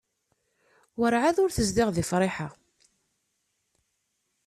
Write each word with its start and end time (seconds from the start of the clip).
Werɛad 0.99 1.37
ur 1.43 1.51
tezdiɣ 1.51 1.89
deg 1.91 2.05
Friḥa. 2.09 2.47